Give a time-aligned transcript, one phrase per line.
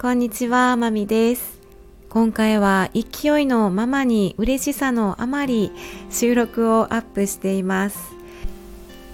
[0.00, 1.60] こんにちは、まみです。
[2.08, 5.72] 今回は勢いのままに嬉しさのあまり
[6.08, 7.98] 収録をアップしています。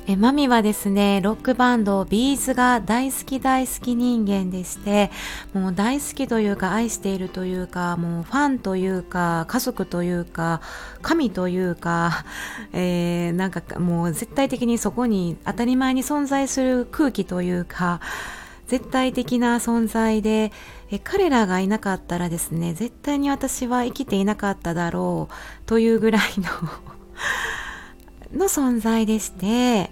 [0.07, 5.11] えマミはですね、ロックバンドビーズが大好き大好き人間でして、
[5.52, 10.61] もう大好きというか愛しているというか、もうファンというか、家族というか、
[11.03, 12.25] 神というか、
[12.73, 18.00] えー、なんかもう絶対的にそこに当たり前に存在する空気というか、
[18.66, 20.52] 絶対的な存在で
[20.91, 25.34] え彼らがいなかったらですね絶対に私は生きていなかっただろう
[25.66, 26.47] というぐらいの
[28.45, 29.91] の存在でして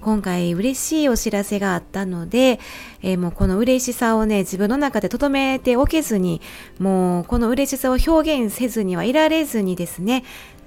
[0.00, 2.60] 今回嬉しいお知らせがあったので、
[3.02, 6.40] え、もうこの嬉しさをね、自分の中で留めておけずに、
[6.78, 10.24] もうこの嬉しさを表現せずにはいられずにですね、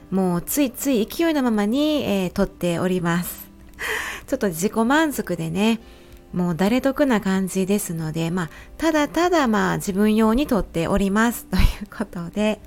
[0.09, 3.49] もうついつい勢いのままに、えー、撮っております。
[4.27, 5.79] ちょっと自己満足でね、
[6.33, 11.63] もう誰得な感じですので、まあ、ただただまあ自分用に撮っておりますという
[11.95, 12.59] ことで、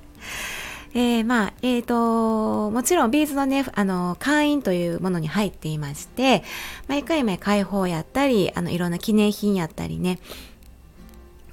[0.93, 6.41] えー、まあ、えっ、ー、と、もちろんビーズのね、あの、会員というものに入っていまして、
[6.87, 10.19] 毎回毎開放やったり、あの、いろんな記念品やったりね、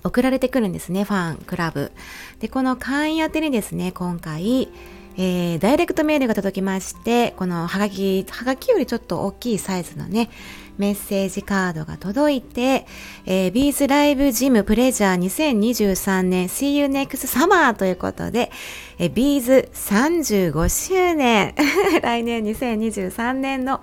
[0.05, 1.91] 送られてくるんですね、ファンクラブ。
[2.39, 4.69] で、この会員宛てにですね、今回、
[5.17, 10.31] えー、ダイレクトメールが届きまして、このハガキ、ハガキよりちょっと大きいサイズのね、
[10.79, 12.87] メッセージカードが届いて、
[13.27, 18.51] えー、 B'z LIVE-GYM Pleasure 2023年 See You Next Summer ということで、
[18.99, 21.55] えー、 B'z 35周年
[22.03, 23.83] 来年2023年の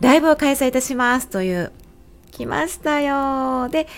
[0.00, 1.72] ライブを開催いたしますという、
[2.36, 3.88] 来ましたよで、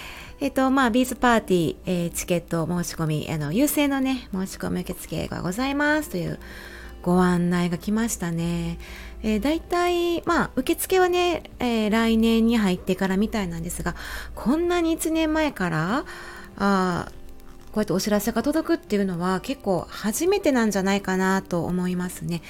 [0.40, 6.38] えっ、と、まあ、 B'z PARTY、えー、チケット申し込み、あの、優先のね、申し込み受付がございますという
[7.02, 8.78] ご案内が来ましたね。
[9.24, 13.96] えー、大体、まあ、受付はね、えー、来年に入ってからみたいなんですが、
[14.36, 16.04] こんなに1年前から、
[16.56, 17.08] あ
[17.72, 22.42] こうやってお知らせが届くっていうのは結構初めてなんじゃないかなと思いますね。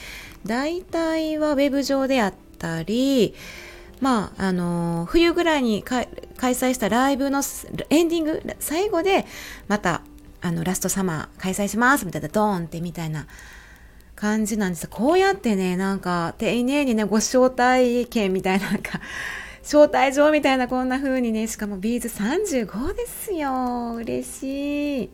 [0.46, 3.34] 大体はウェブ上であったり、
[4.00, 5.82] まあ、あのー、冬ぐらいに
[6.38, 7.42] 開催したライブの
[7.90, 9.26] エンディング、最後で、
[9.66, 10.00] また、
[10.40, 13.26] あの、ラストサマー開催しますみたいな、ドーンってみたいな
[14.14, 14.88] 感じなんです。
[14.88, 19.00] こうやってね、なんか、丁寧にね、ご招待券みたいな、なんか、
[19.62, 23.96] 招待状みたいなこんな風にね、しかもビーズ35ですよ。
[23.96, 25.10] 嬉しい。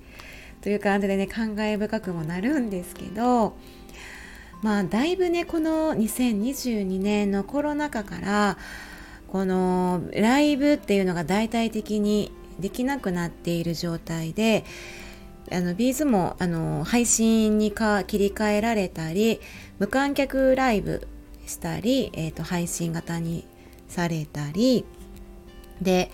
[0.60, 3.56] という感じでね、感慨深くもなるんですけど、
[4.62, 8.56] まあ、だいぶね、この2022年のコロナ禍から、
[9.34, 12.30] このライブっていうのが大々的に
[12.60, 14.64] できなくなっている状態で、
[15.50, 19.40] あのビーズもあの配信にか切り替えられたり
[19.80, 21.08] 無観客ライブ
[21.48, 23.44] したり、えーと、配信型に
[23.88, 24.84] されたり
[25.82, 26.12] で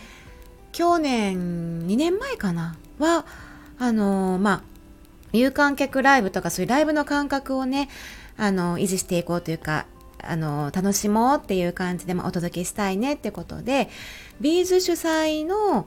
[0.73, 3.27] 去年2年前かなは
[3.79, 4.63] あのまあ
[5.35, 7.91] 有観客ライブとかそういうライブの感覚をね
[8.39, 9.85] あの維持していこうというか
[10.25, 13.89] あの楽しもうっていう感じで、まあ、お届けしたいねってことで
[14.41, 15.87] ビーズ主催の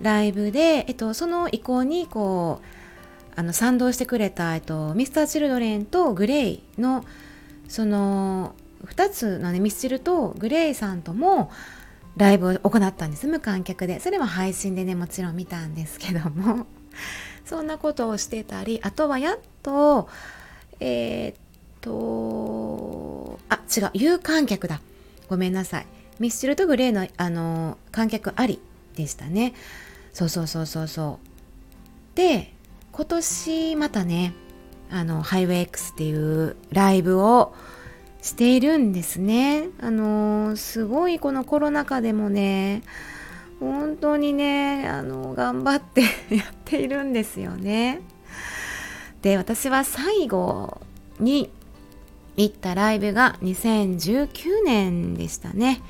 [0.00, 2.66] ライブで、えっと、その意向にこう
[3.36, 7.04] あの賛同してくれた、えっと、ミスター・チルドレンとグレイの
[7.68, 11.50] その2つのねミスチルとグレイさんとも
[12.16, 13.26] ライブを行ったんです。
[13.26, 13.98] 無観客で。
[13.98, 16.66] それも配信でねもちろん見たんですけども。
[17.44, 20.08] そんなことをしてたりあとはやっと
[20.80, 21.36] えー、っ
[21.80, 21.90] と
[23.48, 24.80] あ違う有観客だ。
[25.28, 25.86] ごめんなさい。
[26.18, 28.60] ミスチルとグレイのあの観客あり
[28.94, 29.54] でしたね。
[30.12, 32.16] そうそうそうそうそう。
[32.16, 32.52] で
[32.92, 34.34] 今年またね
[34.90, 37.54] あのハイウェイ X っていうライブを
[38.22, 39.68] しているんですね。
[39.80, 42.82] あのすごいこのコロナ禍でもね
[43.60, 46.02] 本当にねあの頑張って
[46.34, 48.00] やっているんですよね。
[49.22, 50.80] で私は最後
[51.18, 51.50] に
[52.36, 55.82] 行ったライブが2019年でしたね。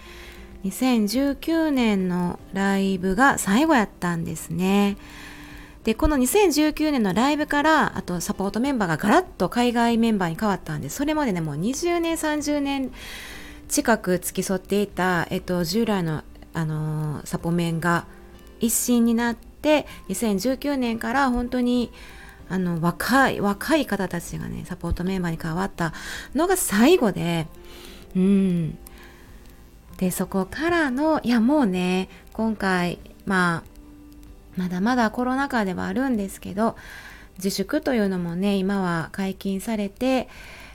[0.65, 4.97] 2019年のライブが最後やったんですね。
[5.85, 12.91] でこの2019年のライブからあとサポートメンバーがガラッと海外メンバーに変わったんでそれまでねもう20年30年
[13.69, 16.23] 近く付き添っていた、えっと、従来の、
[16.55, 18.07] あのー、サポメンが
[18.61, 21.93] 一新になって2019年から本当に
[22.49, 25.93] あの若い若い方たちがねサポートメンバーに変わった
[26.35, 27.47] のが最後で
[28.17, 28.79] うん。
[29.99, 33.75] でそこからのいやもうね今回まあ
[34.57, 36.77] まだまだコロナ禍ではあるんですけど
[37.37, 40.29] 自粛というのもね今は解禁されて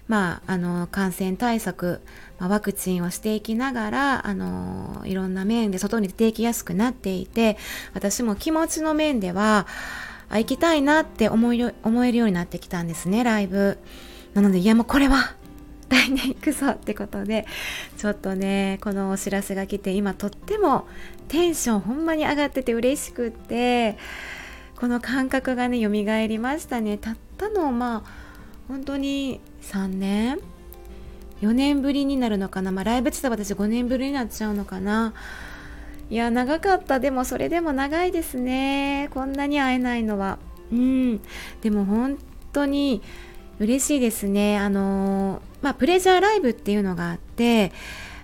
[0.10, 2.02] まあ、あの感染対策、
[2.40, 7.58] まあ、ワクチンをしていきながらあのいろんな面で外に出ていきやすくなっていて
[7.94, 9.68] 私も気持ちの面では
[10.30, 13.78] あ行きたいなって思い思えるようになってきたんですねライブ。
[14.34, 15.36] なのでいやもうこれは
[15.90, 17.48] 来年行くぞってことで
[17.98, 20.88] ちょっとねこのお知らせが来て今とっても
[21.28, 23.98] テンションほんまに上がってて嬉しくって
[24.76, 26.98] この感覚がね蘇りましたね。
[26.98, 28.30] たったのまあ
[28.68, 30.40] 本当に3年
[31.42, 35.14] ？4年ぶりになるのかな、まあ、ライブって言ったら私5年ぶりになっちゃうのかな？
[36.10, 37.00] いや長かった。
[37.00, 39.10] でもそれでも長いですね。
[39.14, 40.40] こんなに会えないのは。
[40.72, 41.22] うん。
[41.62, 42.18] でも本
[42.52, 43.02] 当に
[43.60, 44.58] 嬉しいですね。
[44.58, 47.72] あのまあプレジャーライブっていうのがあって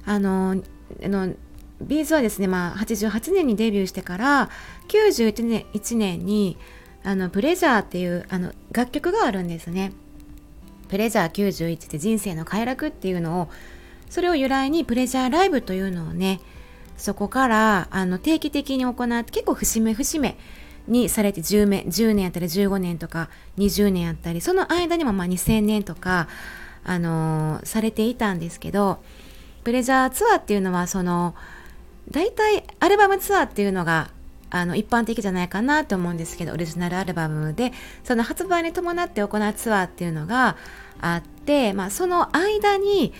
[0.05, 0.61] あの
[1.03, 1.33] あの
[1.81, 4.49] ビーズはですね、まあ、88年にデビューしてから
[4.87, 6.57] 91年 ,1 年に
[7.03, 9.91] あのプレジャーっていうあの楽曲があるんですね。
[10.87, 13.49] プレジャー91って人生の快楽っていうのを
[14.09, 16.39] それを由来にプレジャーライブというのをね
[16.97, 20.37] そこからあの定期的に行って結構節目節目
[20.87, 26.27] にされて 10, 目10年やったり15年とか20年やったりその間にもまあ2000年とか、
[26.83, 28.99] あのー、されていたんですけど
[29.63, 31.35] プレジャーツアーっていうのはその
[32.11, 34.11] 大体アルバムツアーっていうのが
[34.51, 40.55] あの一般的じゃないかなと思うんですけどオリジナルアルバムでその発売に伴って行うツアーっていうのが
[41.01, 43.13] あって、まあ、その間に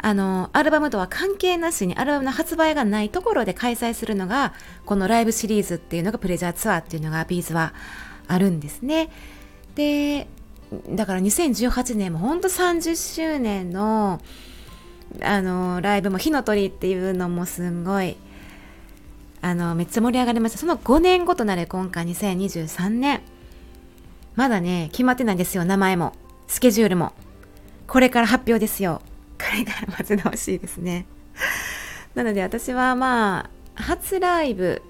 [0.00, 4.54] あのアルバムとは関係なしにアルバムの発売がないところで開催するのが
[4.86, 7.74] このライブシリーズっていうのがプレジャーツアーっていうのがビーズは
[8.28, 9.10] あるんですね。
[9.74, 10.28] で
[10.90, 14.20] だから2018年も本当30周年の
[15.22, 18.16] あのライブも火の鳥っていうのもすんごい
[19.40, 20.58] あのめっちゃ盛り上がりました。
[20.58, 23.22] その5年後となる今回2023年
[24.36, 26.12] まだね決まってないんですよ名前も。
[26.46, 27.12] スケジュールも。
[27.86, 29.00] これから発表ですよ。
[29.38, 31.06] これから待ち遠しいですね。
[32.14, 34.82] なので私はまあ初ライブ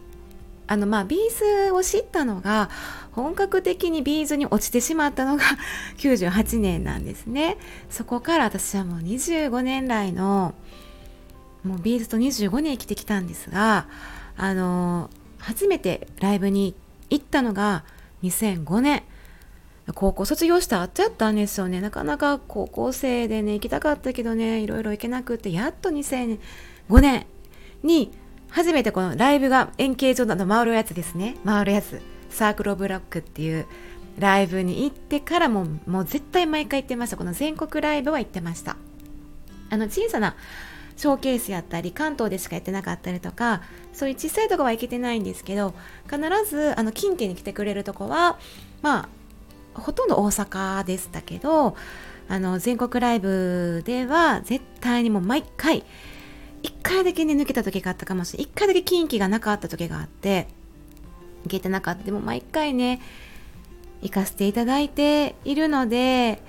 [0.67, 2.71] あのまあ B'zを知ったのが
[3.13, 5.43] 本格的に B'zに落ちてしまったのが
[5.99, 7.57] 98年なんですね。
[7.91, 10.55] そこから私はもう25年来の
[11.65, 13.89] もう B'zと25年生きてきたんですが
[14.37, 16.75] あの初めてライブに
[17.11, 17.85] 行ったのが
[18.23, 19.03] 2005年。
[19.95, 21.81] 高校卒業した後やったんですよね。
[21.81, 26.39] なかなか高校生でね行きたかったけどねいろいろ行けなくってやっと2005
[27.01, 27.27] 年
[27.83, 28.13] に
[28.51, 31.37] 初めてこのライブが円形状の回るやつですね。
[31.45, 32.01] 回るやつ。
[32.31, 33.67] サークル・ブ・ラックっていう
[34.19, 37.17] ライブに行ってからももう絶対毎回行ってました。
[37.17, 38.77] この全国ライブは行ってました。
[39.71, 40.35] あの小さな
[40.99, 43.63] ショーケースやったり関東でしかやってなかったりとか
[43.93, 45.73] そういう小さいとこは行けてないんですけど
[46.11, 46.19] 必
[46.49, 48.39] ずあの近畿に来てくれるとこは
[48.83, 49.09] まあ
[49.79, 51.77] ほとんど大阪でしたけど
[52.29, 55.85] あの全国ライブでは絶対にもう毎回
[56.63, 58.53] 1回だけね抜けた時があったかもしれない。
[58.53, 60.49] 1回だけ近畿がなかった時があって
[61.45, 62.05] 行けてなかった。
[62.05, 63.01] でも毎回ね
[64.03, 66.43] 行かせていただいているので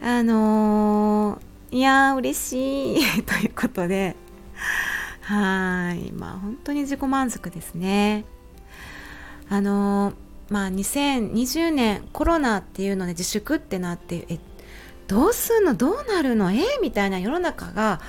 [0.00, 3.22] あのーいやー嬉しい。
[3.24, 4.16] ということで。
[5.20, 6.12] はい。
[6.12, 8.24] まあ本当に自己満足ですね。
[9.50, 10.14] あの
[10.48, 14.38] まあ2020年コロナっていうので自粛ってなってえ
[15.06, 15.74] どうすんの？
[15.74, 16.52] どうなるの？
[16.52, 16.62] え？
[16.82, 18.00] みたいな世の中が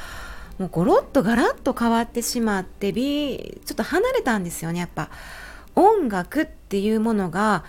[0.58, 5.10] もうゴロッとガラッと変わってしまってちょっと離れたんですよねやっぱ。
[5.76, 7.64] 音楽っていうものが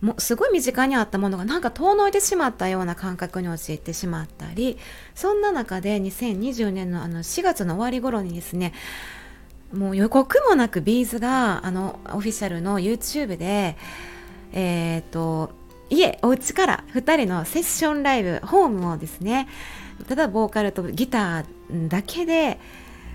[0.00, 4.78] もすごい身近にあったものがなんか遠のいてしまったような感覚に陥ってしまったり
[5.16, 8.74] そんな中で2020年のあの4月の終わり頃にですね
[9.72, 13.76] もう予告もなくビーズがあのオフィシャルの YouTube で
[14.52, 15.50] えっ、ー、と
[15.90, 19.48] 家お家から2人のセッションライブホームをですね
[20.08, 22.58] ただボーカルとギターだけで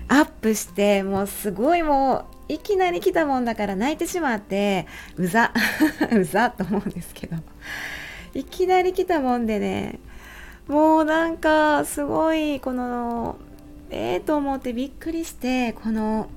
[0.08, 5.52] アップしてもうすごいもういきなり来たもんだから泣いてしまってうざ
[6.12, 7.36] うざと思うんですけど
[8.34, 9.98] いきなり来たもんでね
[10.68, 13.36] もうなんかすごいこの
[13.90, 16.28] ええー、と思ってびっくりしてこの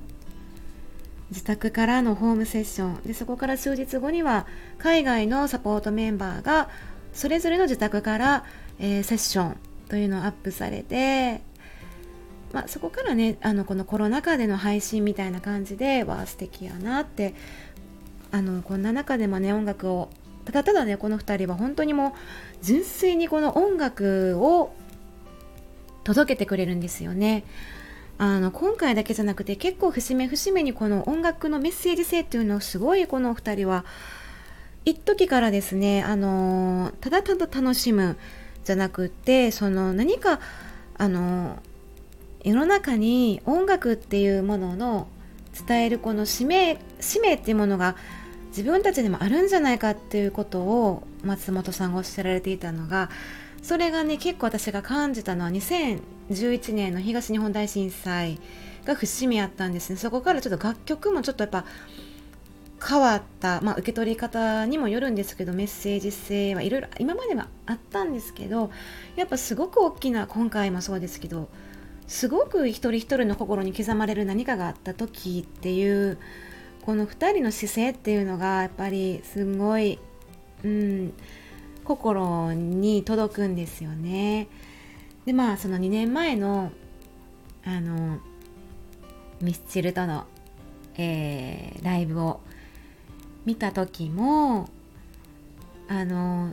[1.30, 4.46] 自宅からのホームセッションでそこから数日後には
[4.78, 6.68] 海外のサポートメンバーが
[7.12, 8.44] それぞれの自宅から、
[8.78, 9.56] えー、セッション
[9.88, 11.42] というのをアップされて
[12.52, 17.34] まあ、そこからねあのこのコロナ禍での配信みたいな感じでわあ素敵やなって
[18.30, 20.08] あのこんな中でもね音楽を
[20.44, 22.12] ただただねこの2人は本当にもう
[22.62, 24.72] 純粋にこの音楽を
[26.04, 27.44] 届けてくれるんですよね。
[28.20, 33.84] あの今回だけじゃなくて結構節目節目にこの音楽のメッセージ性っていうのをすごいこの2人は
[34.84, 38.16] 一時からですねあのただただ楽しむ
[38.64, 40.40] じゃなくてその何か
[40.96, 41.62] あの
[42.42, 45.06] 世の中に音楽っていうものの
[45.66, 47.96] 伝えるこの使命使命っていうものが
[48.48, 53.10] 自分たちにもあるんじゃないかっていうことを松本さんがおっしゃられていたのが
[53.62, 58.38] それがね結構私が感じたのは2011年の東日本大震災
[58.84, 59.96] が節目やったんですね。
[59.96, 61.64] そこからちょっと楽曲もちょっとやっぱ
[62.86, 68.70] 変わった、まあ、受け取り方にもよるんですけどメッセージ性はいろいろ今まではあったんですけど
[69.16, 71.48] やっぱすごく大きな今回もそうですけど
[72.06, 76.18] すごく一人一人の心に刻まれる何かがあった時っていう
[76.82, 79.98] この2人の姿勢っていうのがやっぱりすごい、
[80.64, 81.12] うん、
[81.88, 84.48] 心に届くんですよね。
[85.24, 86.70] でまあその2年前の
[87.64, 88.18] あの
[89.40, 90.26] ミスチルとの、
[90.96, 92.40] えー、ライブを
[93.46, 94.68] 見た時も
[95.88, 96.52] あの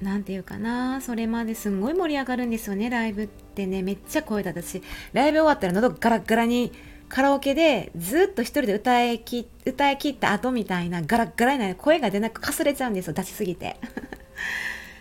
[0.00, 3.82] 何て言うかなそれまですんごい盛り上がるんですよねライブってね。
[3.82, 4.82] めっちゃ声だったし
[5.12, 6.72] ライブ終わったら喉ガラガラに
[7.10, 13.12] カラオケでずっと一人で歌いき歌い切った後みたいなガラガラになる声が出なくかすれちゃうんですよ。
[13.12, 13.76] 出しすぎて。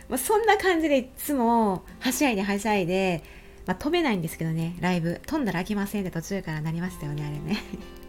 [0.10, 3.24] まあそんな感じでいつもはしゃいではしゃいで、
[3.66, 5.22] まあ、飛べないんですけどねライブ。
[5.26, 7.62] 飛んだら飽きませんって途中からなりましたよねあれね。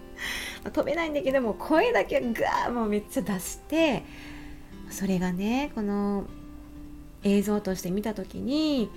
[0.73, 4.03] 飛べないんだけども声だけガーもうめっちゃ出して
[4.91, 6.25] それがねこの
[7.23, 8.91] 映像として見た時に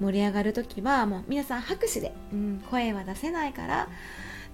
[0.00, 3.88] 盛り上がる時はもう皆さん拍手で、うん、声は出せないから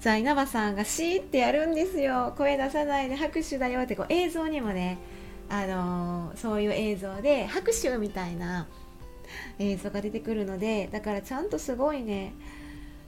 [0.01, 2.35] じゃあ稲葉さんがシーってやるんですよ。
[2.37, 4.99] 声出さないで拍手だよってこう映像にもね
[5.49, 8.67] あの、そういう映像で拍手みたいな
[9.59, 12.35] 映像が出てくるのでだからちゃんとすごいね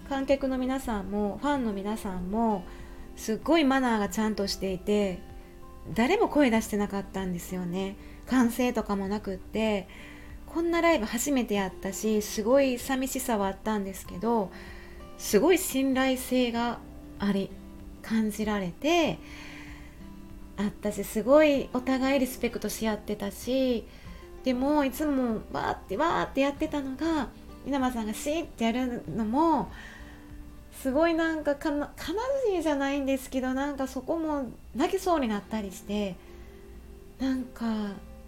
[0.08, 2.64] 観客の皆さんもファンの皆さんも
[3.16, 5.20] すっごいマナーがちゃんとしていて
[5.94, 7.96] 誰も声出してなかったんですよね。
[8.26, 9.88] 歓声とかもなくって
[10.46, 14.50] こんなライブ初めてやったしすごい寂しさはあったんですけど
[15.16, 16.78] すごい信頼性が
[17.18, 17.50] あり
[18.02, 19.18] 感じられて
[20.58, 23.86] あったしすごいお互いリスペクトし合ってたし
[24.42, 27.28] でもいつもわーってわーってやってたのが
[27.66, 29.70] 稲葉さんがシーってやるのも
[30.82, 36.16] すごいなんかかな悲しいじゃないんですけどなんかそこも泣きそうになったりして
[37.20, 37.64] なんか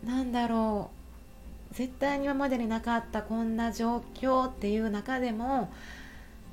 [0.05, 0.91] なんだろ
[1.73, 5.73] う絶対に今までになかったこんな状況っていう中でも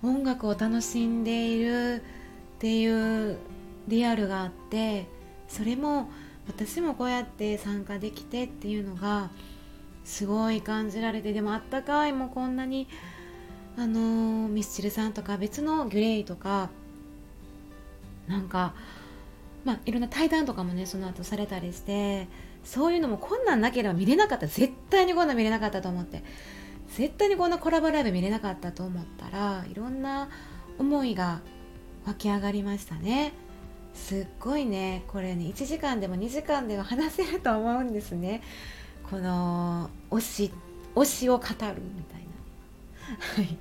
[0.04, 2.04] 音楽を楽しんでいる
[2.58, 3.38] っていう
[3.88, 5.08] リアルがあって
[5.48, 6.10] それも
[6.48, 9.30] 私もこうやって参加できてっていうのが
[10.06, 12.88] すごい感じられてでもあったかいもうこんなに
[13.78, 16.70] あのミスチルさんとか別のグレイとか
[18.28, 18.74] なんか
[19.66, 22.28] まあいろんな対談とかもねその後されたりして
[22.64, 24.48] そういうのもこんなんなければ見れなかった。
[24.48, 26.24] 絶対にこんなん見れなかったと思って。
[26.96, 30.30] 絶対にこんなコラボライブ見れなかったと思ったらいろんな
[30.80, 31.42] 思いが
[32.06, 33.34] 湧き上がりましたね。
[33.98, 38.42] すっごいねこれね1時間でも2時間では話せると思うんですね。
[39.10, 40.52] この推し
[40.96, 42.22] 推しを語るみたい
[43.48, 43.58] な。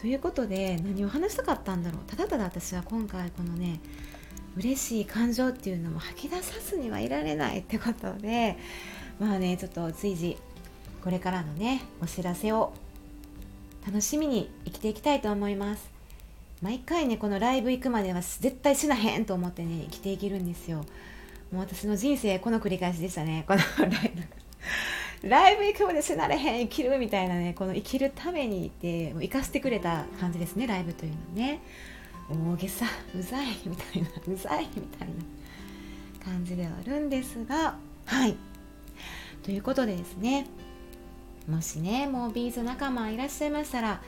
[0.00, 2.02] ということで何を話したかったんだろう。
[2.06, 3.80] ただただ私は今回このね
[4.56, 8.58] 嬉しい感情っていうのも吐き出さずにはいられないってことで
[9.18, 10.36] まあねちょっと随時
[11.02, 12.72] これからのねお知らせを
[13.86, 15.90] 楽しみに生きていきたいと思います。
[16.62, 20.84] 毎回ねこのライブ行くまでは絶対死なへんと思ってね生きていけるんですよ。
[21.50, 23.44] もう私の人生この繰り返しでしたね。
[23.46, 24.12] このライ
[25.22, 31.60] ブライブ行くまで死なれへん生きるみたいなねこの生きるためにって生かしてくれた感じですねライブというのはね
[32.30, 37.76] 大げさうざいみたいなうざいみたいな感じではあるんですが。
[38.06, 38.36] はい。
[39.42, 40.46] ということでですね。
[41.48, 44.00] もしねもう B'z仲間いらっしゃいましたら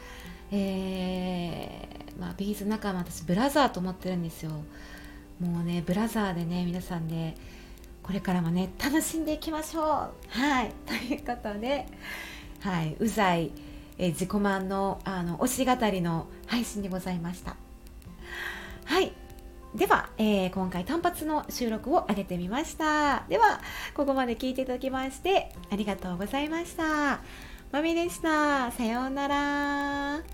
[0.53, 4.51] えー、まあ、 B'z仲間私ブラザーと思ってるんですよ。
[5.41, 7.35] もうねブラザーでね皆さんで
[8.03, 9.85] これからもね楽しんでいきましょう。
[10.29, 10.73] はい。
[10.87, 11.87] ということで
[12.61, 12.97] はい。
[12.99, 13.51] うざい、
[13.99, 17.57] え自己満のあの推し語りの配信でございました。
[18.85, 19.13] はい。
[19.75, 23.25] では、えー、今回単発の収録を上げてみました。
[23.29, 23.61] では
[23.95, 27.21] ここまで聞いていただきましてありがとうございました。
[27.73, 28.71] まみでした。
[28.71, 30.34] さようなら。